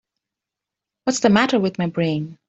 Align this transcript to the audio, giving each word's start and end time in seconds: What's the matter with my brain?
What's 1.03 1.19
the 1.19 1.29
matter 1.29 1.59
with 1.59 1.77
my 1.77 1.85
brain? 1.85 2.39